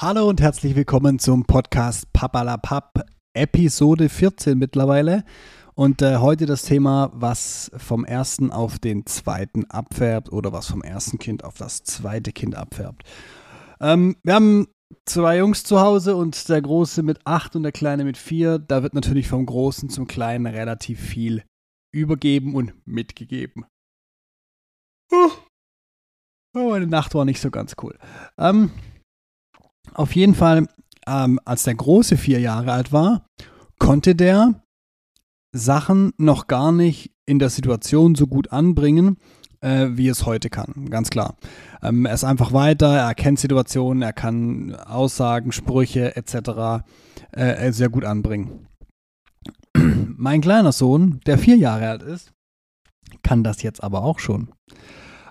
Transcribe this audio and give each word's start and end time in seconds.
Hallo 0.00 0.28
und 0.28 0.40
herzlich 0.40 0.76
willkommen 0.76 1.18
zum 1.18 1.44
Podcast 1.44 2.12
Papalapap, 2.12 3.04
Episode 3.34 4.08
14 4.08 4.56
mittlerweile. 4.56 5.24
Und 5.74 6.02
äh, 6.02 6.18
heute 6.18 6.46
das 6.46 6.62
Thema, 6.62 7.10
was 7.14 7.72
vom 7.76 8.04
ersten 8.04 8.52
auf 8.52 8.78
den 8.78 9.06
zweiten 9.06 9.64
abfärbt 9.64 10.30
oder 10.30 10.52
was 10.52 10.68
vom 10.68 10.82
ersten 10.82 11.18
Kind 11.18 11.42
auf 11.42 11.54
das 11.54 11.82
zweite 11.82 12.30
Kind 12.30 12.54
abfärbt. 12.54 13.02
Ähm, 13.80 14.14
wir 14.22 14.34
haben 14.34 14.68
zwei 15.04 15.38
Jungs 15.38 15.64
zu 15.64 15.80
Hause 15.80 16.14
und 16.14 16.48
der 16.48 16.62
Große 16.62 17.02
mit 17.02 17.18
acht 17.26 17.56
und 17.56 17.64
der 17.64 17.72
Kleine 17.72 18.04
mit 18.04 18.18
vier. 18.18 18.60
Da 18.60 18.84
wird 18.84 18.94
natürlich 18.94 19.26
vom 19.26 19.46
Großen 19.46 19.90
zum 19.90 20.06
Kleinen 20.06 20.46
relativ 20.46 21.00
viel 21.00 21.42
übergeben 21.92 22.54
und 22.54 22.72
mitgegeben. 22.86 23.66
Oh, 25.10 26.70
meine 26.70 26.86
Nacht 26.86 27.16
war 27.16 27.24
nicht 27.24 27.40
so 27.40 27.50
ganz 27.50 27.74
cool. 27.82 27.98
Ähm, 28.38 28.70
auf 29.94 30.14
jeden 30.14 30.34
Fall, 30.34 30.66
ähm, 31.06 31.40
als 31.44 31.64
der 31.64 31.74
Große 31.74 32.16
vier 32.16 32.40
Jahre 32.40 32.72
alt 32.72 32.92
war, 32.92 33.26
konnte 33.78 34.14
der 34.14 34.62
Sachen 35.52 36.12
noch 36.18 36.46
gar 36.46 36.72
nicht 36.72 37.12
in 37.26 37.38
der 37.38 37.50
Situation 37.50 38.14
so 38.14 38.26
gut 38.26 38.52
anbringen, 38.52 39.18
äh, 39.60 39.88
wie 39.90 40.08
es 40.08 40.26
heute 40.26 40.50
kann. 40.50 40.88
Ganz 40.90 41.10
klar. 41.10 41.36
Ähm, 41.82 42.06
er 42.06 42.14
ist 42.14 42.24
einfach 42.24 42.52
weiter, 42.52 42.96
er 42.96 43.14
kennt 43.14 43.38
Situationen, 43.38 44.02
er 44.02 44.12
kann 44.12 44.74
Aussagen, 44.74 45.52
Sprüche 45.52 46.16
etc. 46.16 46.84
Äh, 47.32 47.72
sehr 47.72 47.88
gut 47.88 48.04
anbringen. 48.04 48.66
mein 50.16 50.40
kleiner 50.40 50.72
Sohn, 50.72 51.20
der 51.26 51.38
vier 51.38 51.56
Jahre 51.56 51.88
alt 51.88 52.02
ist, 52.02 52.32
kann 53.22 53.44
das 53.44 53.62
jetzt 53.62 53.82
aber 53.82 54.02
auch 54.02 54.18
schon. 54.18 54.52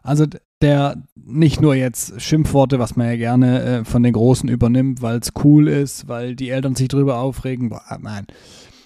Also 0.03 0.26
der 0.61 1.03
nicht 1.16 1.61
nur 1.61 1.75
jetzt 1.75 2.20
Schimpfworte, 2.21 2.79
was 2.79 2.95
man 2.95 3.07
ja 3.07 3.16
gerne 3.16 3.61
äh, 3.61 3.85
von 3.85 4.03
den 4.03 4.13
Großen 4.13 4.49
übernimmt, 4.49 5.02
weil 5.02 5.20
es 5.20 5.33
cool 5.43 5.67
ist, 5.67 6.07
weil 6.07 6.35
die 6.35 6.49
Eltern 6.49 6.75
sich 6.75 6.88
drüber 6.88 7.20
aufregen, 7.20 7.70
boah, 7.70 7.97
nein, 8.02 8.25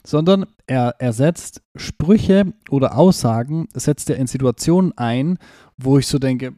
sondern 0.06 0.46
er 0.68 0.96
ersetzt 1.00 1.62
Sprüche 1.76 2.54
oder 2.70 2.98
Aussagen, 2.98 3.68
setzt 3.74 4.10
er 4.10 4.18
in 4.18 4.28
Situationen 4.28 4.98
ein, 4.98 5.38
wo 5.78 5.98
ich 5.98 6.08
so 6.08 6.20
denke, 6.20 6.56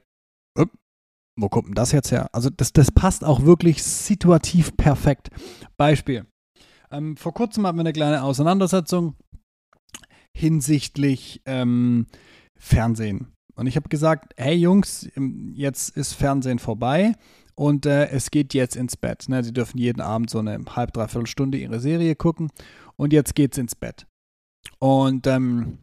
wo 1.36 1.50
kommt 1.50 1.68
denn 1.68 1.76
das 1.76 1.92
jetzt 1.92 2.12
her? 2.12 2.30
Also 2.32 2.50
das, 2.50 2.74
das 2.74 2.92
passt 2.92 3.24
auch 3.24 3.44
wirklich 3.44 3.84
situativ 3.84 4.78
perfekt. 4.78 5.30
Beispiel. 5.78 6.26
Ähm, 6.92 7.18
vor 7.18 7.34
kurzem 7.34 7.66
hatten 7.66 7.78
wir 7.78 7.82
eine 7.82 7.94
kleine 7.94 8.24
Auseinandersetzung 8.24 9.16
hinsichtlich 10.36 11.42
ähm, 11.46 12.08
Fernsehen. 12.56 13.33
Und 13.56 13.68
ich 13.68 13.76
habe 13.76 13.90
gesagt, 13.90 14.34
hey 14.38 14.56
Jungs, 14.56 15.10
ähm, 15.16 15.54
jetzt 15.56 15.96
ist 15.96 16.14
Fernsehen 16.14 16.60
vorbei 16.60 17.14
und 17.56 17.86
äh, 17.86 18.08
es 18.10 18.32
geht 18.32 18.54
jetzt 18.54 18.76
ins 18.76 18.98
Bett. 18.98 19.26
Ne? 19.28 19.44
Sie 19.44 19.54
dürfen 19.54 19.78
jeden 19.78 20.02
Abend 20.02 20.30
so 20.30 20.40
eine 20.40 20.60
halb, 20.76 20.94
dreiviertel 20.94 21.28
Stunde 21.28 21.58
ihre 21.58 21.80
Serie 21.80 22.16
gucken 22.16 22.50
und 22.96 23.14
jetzt 23.14 23.36
geht's 23.36 23.58
ins 23.58 23.76
Bett. 23.76 24.08
Und 24.80 25.28
ähm, 25.28 25.78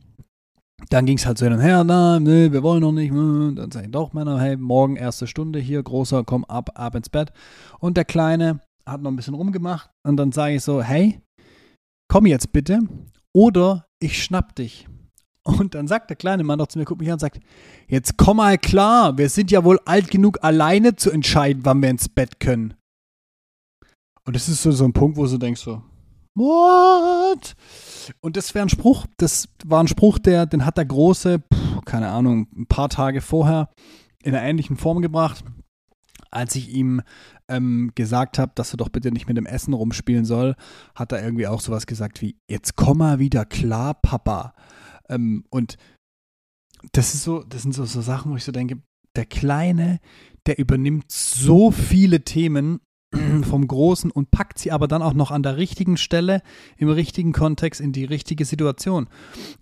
dann 0.88 1.06
ging 1.06 1.18
es 1.18 1.26
halt 1.26 1.38
so 1.38 1.44
hin 1.44 1.54
und 1.54 1.60
her, 1.60 1.84
na, 1.84 2.18
ne, 2.18 2.52
wir 2.52 2.62
wollen 2.62 2.80
noch 2.80 2.92
nicht. 2.92 3.12
Ne. 3.12 3.52
Dann 3.54 3.70
ich 3.84 3.90
doch, 3.90 4.12
Männer, 4.12 4.40
hey, 4.40 4.56
morgen 4.56 4.96
erste 4.96 5.26
Stunde 5.26 5.58
hier, 5.58 5.82
großer, 5.82 6.24
komm 6.24 6.44
ab, 6.44 6.70
ab 6.74 6.94
ins 6.94 7.10
Bett. 7.10 7.32
Und 7.78 7.96
der 7.96 8.04
Kleine 8.04 8.60
hat 8.86 9.02
noch 9.02 9.10
ein 9.10 9.16
bisschen 9.16 9.34
rumgemacht 9.34 9.90
und 10.04 10.16
dann 10.16 10.32
sage 10.32 10.54
ich 10.54 10.62
so, 10.62 10.82
hey, 10.82 11.20
komm 12.08 12.26
jetzt 12.26 12.52
bitte 12.52 12.80
oder 13.32 13.86
ich 14.00 14.22
schnapp 14.22 14.54
dich. 14.56 14.88
Und 15.58 15.74
dann 15.74 15.88
sagt 15.88 16.10
der 16.10 16.16
kleine 16.16 16.44
Mann 16.44 16.58
noch 16.58 16.68
zu 16.68 16.78
mir, 16.78 16.84
guckt 16.84 17.00
mich 17.00 17.08
an 17.08 17.14
und 17.14 17.20
sagt, 17.20 17.40
jetzt 17.88 18.16
komm 18.16 18.38
mal 18.38 18.58
klar, 18.58 19.18
wir 19.18 19.28
sind 19.28 19.50
ja 19.50 19.64
wohl 19.64 19.78
alt 19.84 20.10
genug, 20.10 20.38
alleine 20.42 20.96
zu 20.96 21.10
entscheiden, 21.10 21.64
wann 21.64 21.82
wir 21.82 21.90
ins 21.90 22.08
Bett 22.08 22.40
können. 22.40 22.74
Und 24.24 24.36
das 24.36 24.48
ist 24.48 24.62
so, 24.62 24.70
so 24.70 24.84
ein 24.84 24.92
Punkt, 24.92 25.16
wo 25.16 25.26
du 25.26 25.38
denkst 25.38 25.62
so, 25.62 25.82
what? 26.34 27.54
Und 28.20 28.36
das 28.36 28.54
wäre 28.54 28.64
ein 28.64 28.68
Spruch, 28.68 29.06
das 29.16 29.48
war 29.64 29.82
ein 29.82 29.88
Spruch, 29.88 30.18
der, 30.18 30.46
den 30.46 30.64
hat 30.64 30.76
der 30.76 30.84
Große, 30.84 31.40
pff, 31.40 31.84
keine 31.84 32.08
Ahnung, 32.08 32.46
ein 32.56 32.66
paar 32.66 32.88
Tage 32.88 33.20
vorher 33.20 33.70
in 34.22 34.34
einer 34.34 34.46
ähnlichen 34.46 34.76
Form 34.76 35.00
gebracht, 35.00 35.44
als 36.30 36.54
ich 36.54 36.72
ihm 36.72 37.02
ähm, 37.48 37.90
gesagt 37.94 38.38
habe, 38.38 38.52
dass 38.54 38.72
er 38.72 38.76
doch 38.76 38.88
bitte 38.88 39.10
nicht 39.10 39.26
mit 39.26 39.36
dem 39.36 39.46
Essen 39.46 39.74
rumspielen 39.74 40.24
soll, 40.24 40.54
hat 40.94 41.12
er 41.12 41.22
irgendwie 41.22 41.46
auch 41.46 41.60
sowas 41.60 41.86
gesagt 41.86 42.22
wie, 42.22 42.36
jetzt 42.48 42.76
komm 42.76 42.98
mal 42.98 43.18
wieder 43.18 43.44
klar, 43.44 43.94
Papa. 43.94 44.54
Ähm, 45.10 45.44
und 45.50 45.76
das 46.92 47.14
ist 47.14 47.24
so, 47.24 47.42
das 47.42 47.62
sind 47.62 47.74
so, 47.74 47.84
so 47.84 48.00
Sachen, 48.00 48.32
wo 48.32 48.36
ich 48.36 48.44
so 48.44 48.52
denke, 48.52 48.78
der 49.16 49.26
Kleine, 49.26 50.00
der 50.46 50.58
übernimmt 50.58 51.10
so 51.10 51.70
viele 51.70 52.22
Themen 52.24 52.80
vom 53.42 53.66
Großen 53.66 54.10
und 54.10 54.30
packt 54.30 54.58
sie 54.58 54.70
aber 54.70 54.86
dann 54.86 55.02
auch 55.02 55.14
noch 55.14 55.30
an 55.30 55.42
der 55.42 55.56
richtigen 55.56 55.96
Stelle, 55.96 56.42
im 56.76 56.88
richtigen 56.88 57.32
Kontext, 57.32 57.80
in 57.80 57.92
die 57.92 58.04
richtige 58.04 58.44
Situation. 58.44 59.08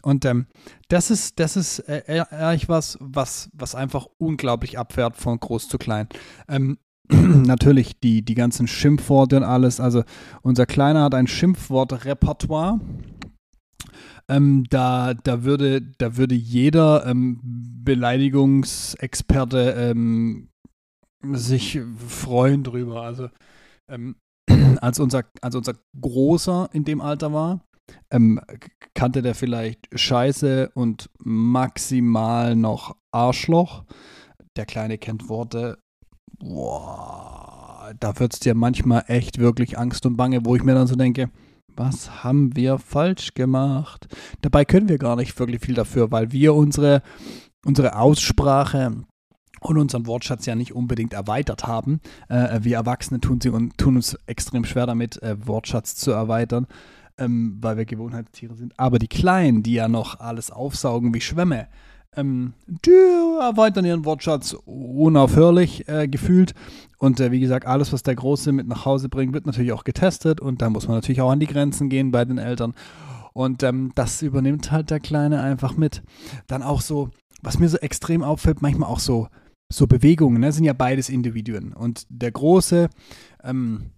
Und 0.02 0.24
ähm, 0.24 0.46
das 0.88 1.10
ist, 1.10 1.40
das 1.40 1.56
ist 1.56 1.80
äh, 1.80 2.24
ehrlich 2.30 2.68
was, 2.68 2.98
was, 3.00 3.50
was 3.54 3.74
einfach 3.74 4.06
unglaublich 4.18 4.78
abfährt 4.78 5.16
von 5.16 5.40
groß 5.40 5.68
zu 5.68 5.78
klein. 5.78 6.08
Ähm, 6.46 6.78
natürlich 7.08 7.98
die, 8.00 8.22
die 8.22 8.34
ganzen 8.34 8.66
Schimpfworte 8.66 9.38
und 9.38 9.44
alles. 9.44 9.80
Also 9.80 10.04
unser 10.42 10.66
Kleiner 10.66 11.04
hat 11.04 11.14
ein 11.14 11.26
Schimpfwortrepertoire. 11.26 12.80
Ähm, 14.30 14.64
da, 14.68 15.14
da, 15.14 15.44
würde, 15.44 15.80
da 15.80 16.16
würde 16.16 16.34
jeder 16.34 17.06
ähm, 17.06 17.40
Beleidigungsexperte 17.42 19.74
ähm, 19.78 20.50
sich 21.32 21.80
freuen 22.06 22.62
drüber. 22.62 23.02
Also 23.02 23.30
ähm, 23.88 24.16
als, 24.80 25.00
unser, 25.00 25.24
als 25.40 25.54
unser 25.54 25.74
Großer 25.98 26.68
in 26.72 26.84
dem 26.84 27.00
Alter 27.00 27.32
war, 27.32 27.64
ähm, 28.10 28.40
kannte 28.94 29.22
der 29.22 29.34
vielleicht 29.34 29.88
Scheiße 29.98 30.70
und 30.74 31.10
maximal 31.18 32.54
noch 32.54 32.96
Arschloch. 33.10 33.84
Der 34.56 34.66
Kleine 34.66 34.98
kennt 34.98 35.28
Worte, 35.28 35.78
boah, 36.38 37.94
da 37.98 38.18
wird 38.18 38.34
es 38.34 38.40
dir 38.40 38.54
manchmal 38.54 39.04
echt 39.06 39.38
wirklich 39.38 39.78
Angst 39.78 40.04
und 40.06 40.16
Bange, 40.16 40.44
wo 40.44 40.56
ich 40.56 40.62
mir 40.62 40.74
dann 40.74 40.86
so 40.86 40.96
denke, 40.96 41.30
was 41.78 42.24
haben 42.24 42.56
wir 42.56 42.78
falsch 42.78 43.34
gemacht? 43.34 44.08
Dabei 44.42 44.64
können 44.64 44.88
wir 44.88 44.98
gar 44.98 45.16
nicht 45.16 45.38
wirklich 45.38 45.60
viel 45.60 45.74
dafür, 45.74 46.10
weil 46.10 46.32
wir 46.32 46.54
unsere, 46.54 47.02
unsere 47.64 47.96
Aussprache 47.96 49.04
und 49.60 49.78
unseren 49.78 50.06
Wortschatz 50.06 50.46
ja 50.46 50.54
nicht 50.54 50.72
unbedingt 50.72 51.12
erweitert 51.12 51.66
haben. 51.66 52.00
Äh, 52.28 52.60
wir 52.62 52.76
Erwachsene 52.76 53.20
tun, 53.20 53.40
sie 53.40 53.50
tun 53.76 53.96
uns 53.96 54.14
extrem 54.26 54.64
schwer 54.64 54.86
damit, 54.86 55.22
äh, 55.22 55.36
Wortschatz 55.46 55.96
zu 55.96 56.10
erweitern, 56.10 56.66
ähm, 57.16 57.58
weil 57.60 57.76
wir 57.76 57.84
Gewohnheitstiere 57.84 58.54
sind. 58.54 58.78
Aber 58.78 58.98
die 58.98 59.08
Kleinen, 59.08 59.62
die 59.62 59.74
ja 59.74 59.88
noch 59.88 60.20
alles 60.20 60.50
aufsaugen 60.50 61.14
wie 61.14 61.20
Schwämme, 61.20 61.68
ähm, 62.18 62.54
die 62.66 62.90
erweitern 62.90 63.84
ihren 63.84 64.04
Wortschatz 64.04 64.56
unaufhörlich 64.64 65.88
äh, 65.88 66.08
gefühlt. 66.08 66.54
Und 66.98 67.20
äh, 67.20 67.30
wie 67.30 67.40
gesagt, 67.40 67.66
alles, 67.66 67.92
was 67.92 68.02
der 68.02 68.16
Große 68.16 68.50
mit 68.52 68.66
nach 68.66 68.84
Hause 68.84 69.08
bringt, 69.08 69.32
wird 69.32 69.46
natürlich 69.46 69.72
auch 69.72 69.84
getestet. 69.84 70.40
Und 70.40 70.60
da 70.60 70.68
muss 70.68 70.88
man 70.88 70.96
natürlich 70.96 71.20
auch 71.20 71.30
an 71.30 71.40
die 71.40 71.46
Grenzen 71.46 71.88
gehen 71.88 72.10
bei 72.10 72.24
den 72.24 72.38
Eltern. 72.38 72.74
Und 73.32 73.62
ähm, 73.62 73.92
das 73.94 74.22
übernimmt 74.22 74.72
halt 74.72 74.90
der 74.90 75.00
Kleine 75.00 75.40
einfach 75.40 75.76
mit. 75.76 76.02
Dann 76.48 76.62
auch 76.62 76.80
so, 76.80 77.10
was 77.40 77.58
mir 77.58 77.68
so 77.68 77.78
extrem 77.78 78.22
auffällt, 78.22 78.62
manchmal 78.62 78.90
auch 78.90 79.00
so, 79.00 79.28
so 79.72 79.86
Bewegungen, 79.86 80.40
ne, 80.40 80.50
sind 80.50 80.64
ja 80.64 80.72
beides 80.72 81.08
Individuen. 81.08 81.72
Und 81.72 82.04
der 82.08 82.32
Große, 82.32 82.88
ähm, 83.44 83.92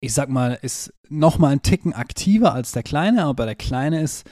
ich 0.00 0.14
sag 0.14 0.30
mal, 0.30 0.58
ist 0.62 0.94
nochmal 1.10 1.52
ein 1.52 1.62
Ticken 1.62 1.92
aktiver 1.92 2.54
als 2.54 2.72
der 2.72 2.82
Kleine, 2.82 3.24
aber 3.24 3.44
der 3.44 3.54
Kleine 3.54 4.00
ist 4.00 4.24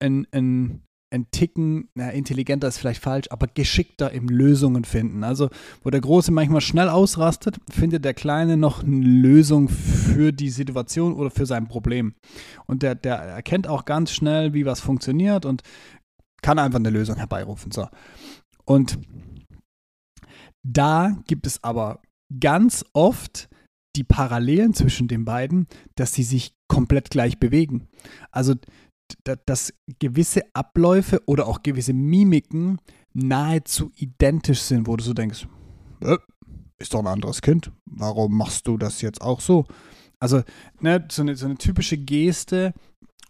ein, 0.00 0.26
ein 0.32 0.82
ein 1.12 1.30
Ticken, 1.30 1.88
na, 1.94 2.10
intelligenter 2.10 2.66
ist 2.66 2.78
vielleicht 2.78 3.02
falsch, 3.02 3.28
aber 3.30 3.46
geschickter 3.46 4.10
im 4.10 4.28
Lösungen 4.28 4.84
finden. 4.84 5.22
Also, 5.22 5.50
wo 5.82 5.90
der 5.90 6.00
Große 6.00 6.32
manchmal 6.32 6.60
schnell 6.60 6.88
ausrastet, 6.88 7.58
findet 7.70 8.04
der 8.04 8.14
Kleine 8.14 8.56
noch 8.56 8.82
eine 8.82 9.06
Lösung 9.06 9.68
für 9.68 10.32
die 10.32 10.50
Situation 10.50 11.14
oder 11.14 11.30
für 11.30 11.46
sein 11.46 11.68
Problem. 11.68 12.14
Und 12.66 12.82
der, 12.82 12.96
der 12.96 13.16
erkennt 13.16 13.68
auch 13.68 13.84
ganz 13.84 14.10
schnell, 14.10 14.52
wie 14.52 14.66
was 14.66 14.80
funktioniert 14.80 15.44
und 15.44 15.62
kann 16.42 16.58
einfach 16.58 16.80
eine 16.80 16.90
Lösung 16.90 17.16
herbeirufen. 17.16 17.70
So. 17.70 17.88
Und 18.64 18.98
da 20.64 21.16
gibt 21.28 21.46
es 21.46 21.62
aber 21.62 22.00
ganz 22.40 22.84
oft 22.92 23.48
die 23.94 24.04
Parallelen 24.04 24.74
zwischen 24.74 25.08
den 25.08 25.24
beiden, 25.24 25.68
dass 25.94 26.12
sie 26.12 26.24
sich 26.24 26.54
komplett 26.68 27.10
gleich 27.10 27.38
bewegen. 27.38 27.88
Also 28.30 28.54
dass 29.24 29.72
gewisse 29.98 30.42
Abläufe 30.52 31.22
oder 31.26 31.46
auch 31.46 31.62
gewisse 31.62 31.92
Mimiken 31.92 32.78
nahezu 33.12 33.90
identisch 33.96 34.60
sind, 34.60 34.86
wo 34.86 34.96
du 34.96 35.04
so 35.04 35.14
denkst, 35.14 35.46
äh, 36.00 36.18
ist 36.78 36.92
doch 36.92 37.00
ein 37.00 37.06
anderes 37.06 37.40
Kind, 37.40 37.72
warum 37.86 38.36
machst 38.36 38.66
du 38.66 38.76
das 38.76 39.00
jetzt 39.00 39.20
auch 39.20 39.40
so? 39.40 39.66
Also, 40.18 40.42
ne, 40.80 41.06
so, 41.10 41.22
eine, 41.22 41.36
so 41.36 41.46
eine 41.46 41.56
typische 41.56 41.98
Geste 41.98 42.74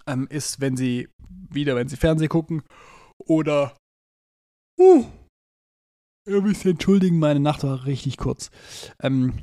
ähm, 0.06 0.26
ist, 0.30 0.60
wenn 0.60 0.76
sie 0.76 1.08
wieder, 1.28 1.76
wenn 1.76 1.88
sie 1.88 1.96
Fernsehen 1.96 2.28
gucken 2.28 2.62
oder 3.18 3.76
uh, 4.80 5.04
ihr 6.26 6.42
müsst 6.42 6.66
entschuldigen, 6.66 7.18
meine 7.18 7.40
Nacht 7.40 7.64
war 7.64 7.86
richtig 7.86 8.16
kurz. 8.16 8.50
Ähm, 9.00 9.34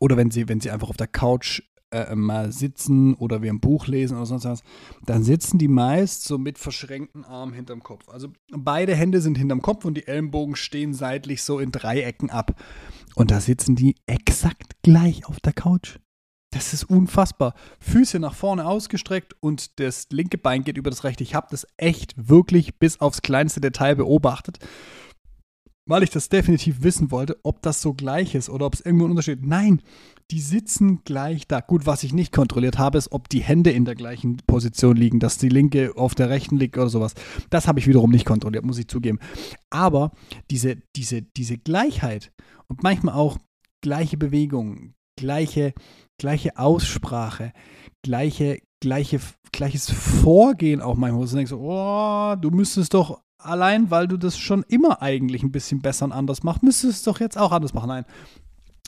oder 0.00 0.16
wenn 0.16 0.30
sie, 0.30 0.48
wenn 0.48 0.60
sie 0.60 0.70
einfach 0.70 0.88
auf 0.88 0.96
der 0.96 1.08
Couch 1.08 1.62
äh, 2.04 2.14
mal 2.14 2.52
sitzen 2.52 3.14
oder 3.14 3.42
wir 3.42 3.52
ein 3.52 3.60
Buch 3.60 3.86
lesen 3.86 4.16
oder 4.16 4.26
sonst 4.26 4.44
was, 4.44 4.62
dann 5.04 5.22
sitzen 5.22 5.58
die 5.58 5.68
meist 5.68 6.24
so 6.24 6.38
mit 6.38 6.58
verschränkten 6.58 7.24
Armen 7.24 7.52
hinterm 7.52 7.82
Kopf. 7.82 8.08
Also 8.08 8.28
beide 8.50 8.94
Hände 8.94 9.20
sind 9.20 9.38
hinterm 9.38 9.62
Kopf 9.62 9.84
und 9.84 9.94
die 9.94 10.06
Ellenbogen 10.06 10.56
stehen 10.56 10.94
seitlich 10.94 11.42
so 11.42 11.58
in 11.58 11.72
Dreiecken 11.72 12.30
ab. 12.30 12.60
Und 13.14 13.30
da 13.30 13.40
sitzen 13.40 13.76
die 13.76 13.96
exakt 14.06 14.76
gleich 14.82 15.26
auf 15.26 15.40
der 15.40 15.52
Couch. 15.52 15.98
Das 16.50 16.72
ist 16.72 16.84
unfassbar. 16.84 17.54
Füße 17.80 18.18
nach 18.18 18.34
vorne 18.34 18.66
ausgestreckt 18.66 19.34
und 19.40 19.78
das 19.80 20.08
linke 20.10 20.38
Bein 20.38 20.64
geht 20.64 20.78
über 20.78 20.90
das 20.90 21.04
rechte. 21.04 21.22
Ich 21.22 21.34
habe 21.34 21.48
das 21.50 21.66
echt 21.76 22.14
wirklich 22.16 22.78
bis 22.78 23.00
aufs 23.00 23.22
kleinste 23.22 23.60
Detail 23.60 23.96
beobachtet 23.96 24.58
weil 25.86 26.02
ich 26.02 26.10
das 26.10 26.28
definitiv 26.28 26.82
wissen 26.82 27.10
wollte, 27.10 27.38
ob 27.44 27.62
das 27.62 27.80
so 27.80 27.94
gleich 27.94 28.34
ist 28.34 28.50
oder 28.50 28.66
ob 28.66 28.74
es 28.74 28.80
irgendwo 28.80 29.04
einen 29.04 29.12
Unterschied 29.12 29.46
Nein, 29.46 29.80
die 30.32 30.40
sitzen 30.40 31.02
gleich 31.04 31.46
da. 31.46 31.60
Gut, 31.60 31.86
was 31.86 32.02
ich 32.02 32.12
nicht 32.12 32.32
kontrolliert 32.32 32.78
habe, 32.78 32.98
ist, 32.98 33.12
ob 33.12 33.28
die 33.28 33.40
Hände 33.40 33.70
in 33.70 33.84
der 33.84 33.94
gleichen 33.94 34.38
Position 34.46 34.96
liegen, 34.96 35.20
dass 35.20 35.38
die 35.38 35.48
linke 35.48 35.92
auf 35.96 36.14
der 36.16 36.28
rechten 36.28 36.56
liegt 36.56 36.76
oder 36.76 36.88
sowas. 36.88 37.14
Das 37.50 37.68
habe 37.68 37.78
ich 37.78 37.86
wiederum 37.86 38.10
nicht 38.10 38.26
kontrolliert, 38.26 38.64
muss 38.64 38.78
ich 38.78 38.88
zugeben. 38.88 39.20
Aber 39.70 40.10
diese, 40.50 40.76
diese, 40.96 41.22
diese 41.22 41.56
Gleichheit 41.58 42.32
und 42.66 42.82
manchmal 42.82 43.14
auch 43.14 43.38
gleiche 43.80 44.16
Bewegung, 44.16 44.94
gleiche, 45.16 45.72
gleiche 46.18 46.58
Aussprache, 46.58 47.52
gleiche, 48.02 48.58
gleiche, 48.80 49.20
gleiches 49.52 49.90
Vorgehen 49.90 50.82
auch 50.82 50.96
manchmal, 50.96 51.26
du 51.26 51.36
denkst, 51.36 51.52
oh, 51.52 52.34
du 52.40 52.50
müsstest 52.50 52.94
doch 52.94 53.22
allein, 53.46 53.90
weil 53.90 54.08
du 54.08 54.16
das 54.16 54.38
schon 54.38 54.64
immer 54.68 55.02
eigentlich 55.02 55.42
ein 55.42 55.52
bisschen 55.52 55.80
besser 55.80 56.04
und 56.04 56.12
anders 56.12 56.42
machst, 56.42 56.62
müsstest 56.62 56.84
du 57.06 57.10
es 57.10 57.14
doch 57.14 57.20
jetzt 57.20 57.38
auch 57.38 57.52
anders 57.52 57.74
machen. 57.74 57.88
Nein. 57.88 58.04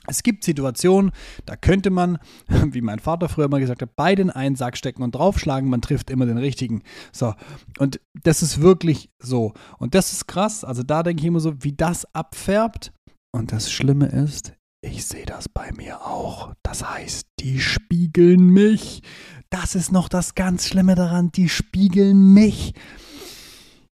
Es 0.07 0.23
gibt 0.23 0.43
Situationen, 0.43 1.13
da 1.45 1.55
könnte 1.55 1.91
man, 1.91 2.19
wie 2.49 2.81
mein 2.81 2.99
Vater 2.99 3.29
früher 3.29 3.49
mal 3.49 3.61
gesagt 3.61 3.83
hat, 3.83 3.95
beide 3.95 4.23
in 4.23 4.31
einen 4.31 4.57
Sack 4.57 4.77
stecken 4.77 5.03
und 5.03 5.15
draufschlagen, 5.15 5.69
man 5.69 5.83
trifft 5.83 6.11
immer 6.11 6.25
den 6.25 6.39
richtigen. 6.39 6.83
So, 7.13 7.35
und 7.79 8.01
das 8.23 8.43
ist 8.43 8.61
wirklich 8.61 9.11
so. 9.19 9.53
Und 9.79 9.95
das 9.95 10.13
ist 10.13 10.27
krass. 10.27 10.65
Also 10.65 10.83
da 10.83 11.03
denke 11.03 11.21
ich 11.21 11.27
immer 11.27 11.41
so, 11.41 11.63
wie 11.63 11.73
das 11.73 12.07
abfärbt. 12.15 12.93
Und 13.33 13.53
das 13.53 13.71
Schlimme 13.71 14.07
ist, 14.07 14.55
ich 14.81 15.05
sehe 15.05 15.27
das 15.27 15.49
bei 15.49 15.71
mir 15.73 16.07
auch. 16.07 16.55
Das 16.63 16.89
heißt, 16.89 17.27
die 17.41 17.61
spiegeln 17.61 18.49
mich. 18.49 19.03
Das 19.51 19.75
ist 19.75 19.93
noch 19.93 20.09
das 20.09 20.35
ganz 20.35 20.67
Schlimme 20.67 20.95
daran, 20.95 21.33
die 21.33 21.49
spiegeln 21.49 22.33
mich. 22.33 22.75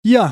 Ja, 0.06 0.30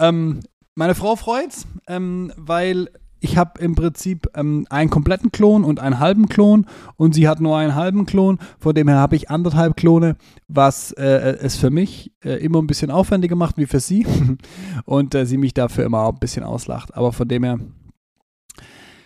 ähm, 0.00 0.40
meine 0.74 0.96
Frau 0.96 1.14
freut's, 1.14 1.68
ähm, 1.86 2.32
weil 2.36 2.88
ich 3.20 3.36
habe 3.36 3.60
im 3.60 3.76
Prinzip 3.76 4.26
ähm, 4.34 4.66
einen 4.70 4.90
kompletten 4.90 5.30
Klon 5.30 5.62
und 5.62 5.78
einen 5.78 6.00
halben 6.00 6.28
Klon 6.28 6.66
und 6.96 7.14
sie 7.14 7.28
hat 7.28 7.40
nur 7.40 7.56
einen 7.56 7.76
halben 7.76 8.06
Klon. 8.06 8.40
Von 8.58 8.74
dem 8.74 8.88
her 8.88 8.96
habe 8.96 9.14
ich 9.14 9.30
anderthalb 9.30 9.76
Klone, 9.76 10.16
was 10.48 10.90
äh, 10.90 11.36
es 11.40 11.54
für 11.54 11.70
mich 11.70 12.10
äh, 12.24 12.44
immer 12.44 12.60
ein 12.60 12.66
bisschen 12.66 12.90
aufwendiger 12.90 13.36
macht 13.36 13.56
wie 13.56 13.66
für 13.66 13.78
sie 13.78 14.04
und 14.84 15.14
äh, 15.14 15.26
sie 15.26 15.36
mich 15.36 15.54
dafür 15.54 15.84
immer 15.84 16.00
auch 16.00 16.14
ein 16.14 16.18
bisschen 16.18 16.42
auslacht. 16.42 16.92
Aber 16.96 17.12
von 17.12 17.28
dem 17.28 17.44
her, 17.44 17.60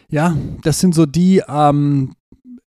ja, 0.08 0.34
das 0.62 0.80
sind 0.80 0.94
so 0.94 1.04
die 1.04 1.42
ähm, 1.46 2.14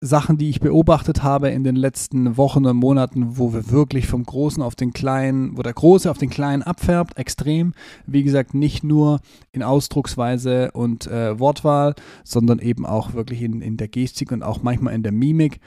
Sachen, 0.01 0.37
die 0.37 0.51
ich 0.51 0.61
beobachtet 0.61 1.23
habe 1.23 1.49
in 1.49 1.65
den 1.65 1.77
letzten 1.77 2.37
Wochen 2.37 2.67
und 2.67 2.77
Monaten, 2.77 3.39
wo 3.39 3.55
wir 3.55 3.71
wirklich 3.71 4.07
vom 4.07 4.25
Großen 4.25 4.63
auf 4.63 4.75
den 4.75 4.93
Kleinen, 4.93 5.57
wo 5.57 5.63
der 5.63 5.73
Große 5.73 6.11
auf 6.11 6.19
den 6.19 6.29
Kleinen 6.29 6.63
abfärbt, 6.63 7.17
extrem. 7.17 7.73
Wie 8.07 8.23
gesagt, 8.23 8.53
nicht 8.53 8.85
nur 8.85 9.21
in 9.53 9.63
Ausdrucksweise 9.63 10.71
und 10.73 11.07
äh, 11.07 11.39
Wortwahl, 11.39 11.95
sondern 12.25 12.59
eben 12.59 12.85
auch 12.85 13.15
wirklich 13.15 13.41
in, 13.41 13.63
in 13.63 13.79
der 13.79 13.89
Gestik 13.89 14.33
und 14.33 14.43
auch 14.43 14.63
manchmal 14.63 14.95
in 14.95 15.03
der 15.03 15.13
Mimik, 15.13 15.61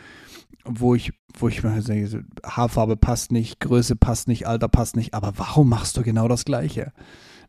wo 0.63 0.93
ich, 0.93 1.11
wo 1.37 1.47
ich 1.47 1.63
mir 1.63 1.81
sage, 1.81 2.23
Haarfarbe 2.45 2.97
passt 2.97 3.31
nicht, 3.31 3.59
Größe 3.59 3.95
passt 3.95 4.27
nicht, 4.27 4.45
Alter 4.47 4.67
passt 4.67 4.95
nicht, 4.95 5.15
aber 5.15 5.33
warum 5.37 5.69
machst 5.69 5.97
du 5.97 6.03
genau 6.03 6.27
das 6.27 6.45
Gleiche? 6.45 6.93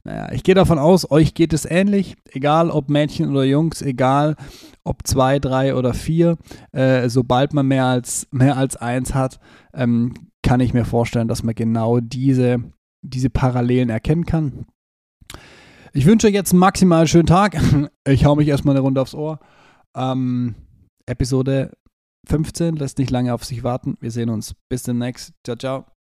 Naja, 0.05 0.33
ich 0.33 0.43
gehe 0.43 0.55
davon 0.55 0.79
aus, 0.79 1.11
euch 1.11 1.35
geht 1.35 1.53
es 1.53 1.65
ähnlich, 1.65 2.17
egal 2.33 2.71
ob 2.71 2.89
Mädchen 2.89 3.31
oder 3.31 3.45
Jungs, 3.45 3.83
egal 3.83 4.37
ob 4.83 5.07
zwei, 5.07 5.39
drei 5.39 5.75
oder 5.75 5.93
vier. 5.93 6.39
Äh, 6.73 7.09
sobald 7.09 7.53
man 7.53 7.67
mehr 7.67 7.85
als, 7.85 8.27
mehr 8.31 8.57
als 8.57 8.77
eins 8.77 9.15
hat, 9.15 9.39
ähm, 9.75 10.15
kann 10.43 10.61
ich 10.61 10.73
mir 10.73 10.85
vorstellen, 10.85 11.29
dass 11.29 11.43
man 11.43 11.55
genau 11.55 12.01
diese, 12.01 12.65
diese 13.03 13.31
Parallelen 13.31 13.91
erkennen 13.91 14.25
kann. 14.25 14.67
Ich 15.93 16.07
wünsche 16.07 16.29
euch 16.29 16.35
jetzt 16.35 16.53
einen 16.53 16.61
maximal 16.61 17.07
schönen 17.07 17.27
Tag. 17.27 17.57
Ich 18.09 18.25
hau 18.25 18.35
mich 18.35 18.49
erstmal 18.49 18.75
eine 18.75 18.81
Runde 18.81 19.01
aufs 19.01 19.15
Ohr. 19.15 19.39
Ähm, 19.95 20.55
Episode 21.07 21.73
15 22.27 22.77
lässt 22.77 22.99
nicht 22.99 23.11
lange 23.11 23.35
auf 23.35 23.45
sich 23.45 23.63
warten. 23.63 23.97
Wir 24.01 24.11
sehen 24.11 24.31
uns. 24.31 24.55
Bis 24.69 24.83
demnächst. 24.83 25.33
Ciao, 25.45 25.57
ciao. 25.57 26.00